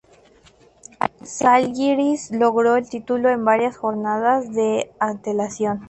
Žalgiris 1.29 2.31
logró 2.31 2.75
el 2.75 2.89
título 2.89 3.29
con 3.29 3.45
varias 3.45 3.77
jornadas 3.77 4.51
de 4.51 4.91
antelación. 4.97 5.79